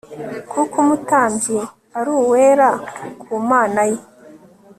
[0.51, 1.57] kuko umutambyi
[1.97, 2.69] ari uwera
[3.21, 3.99] ku mana ye